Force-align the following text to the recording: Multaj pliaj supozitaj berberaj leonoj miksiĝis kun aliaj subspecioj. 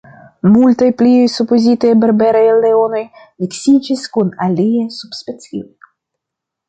Multaj 0.51 0.87
pliaj 1.01 1.27
supozitaj 1.33 1.91
berberaj 2.05 2.43
leonoj 2.63 3.03
miksiĝis 3.45 4.09
kun 4.17 4.33
aliaj 4.47 4.85
subspecioj. 4.97 5.63